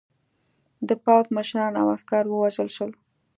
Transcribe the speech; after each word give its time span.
د 0.87 0.89
پوځ 1.03 1.25
مشران 1.37 1.73
او 1.81 1.87
عسکر 1.95 2.23
ووژل 2.27 2.69
شول. 2.75 2.91